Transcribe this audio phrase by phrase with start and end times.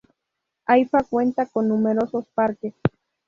[0.65, 2.73] Haifa cuenta con numerosos parques.